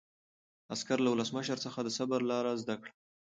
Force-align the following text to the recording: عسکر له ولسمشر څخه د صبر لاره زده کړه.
عسکر 0.73 0.97
له 1.03 1.09
ولسمشر 1.11 1.57
څخه 1.65 1.79
د 1.83 1.89
صبر 1.97 2.19
لاره 2.31 2.51
زده 2.61 2.75
کړه. 2.81 2.93